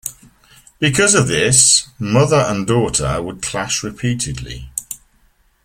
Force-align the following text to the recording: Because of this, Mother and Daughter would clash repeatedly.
Because 0.79 1.13
of 1.13 1.27
this, 1.27 1.89
Mother 1.99 2.43
and 2.49 2.65
Daughter 2.65 3.21
would 3.21 3.43
clash 3.43 3.83
repeatedly. 3.83 4.71